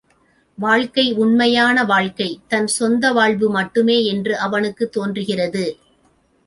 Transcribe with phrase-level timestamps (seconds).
[0.55, 5.77] வாழ்க்கை உண்மையான வாழ்க்கை, தன் சொந்த வாழ்வு மட்டுமே என்று அவனுக்குத் தோன்றுகிறது.